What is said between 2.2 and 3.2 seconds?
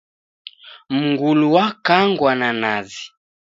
na nazi